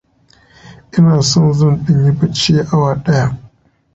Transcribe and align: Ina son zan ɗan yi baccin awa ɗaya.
Ina 0.95 1.13
son 1.29 1.47
zan 1.57 1.75
ɗan 1.83 1.99
yi 2.03 2.11
baccin 2.19 2.57
awa 2.73 2.91
ɗaya. 3.03 3.25